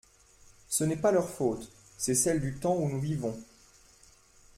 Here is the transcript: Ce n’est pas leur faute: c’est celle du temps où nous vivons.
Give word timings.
Ce 0.67 0.83
n’est 0.83 0.95
pas 0.95 1.11
leur 1.11 1.29
faute: 1.29 1.71
c’est 1.95 2.15
celle 2.15 2.41
du 2.41 2.55
temps 2.59 2.75
où 2.75 2.89
nous 2.89 2.99
vivons. 2.99 3.39